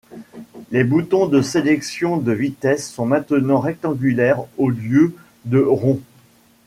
[0.71, 5.13] Les boutons de sélection de vitesse sont maintenant rectangulaires au lieu
[5.45, 6.01] de ronds.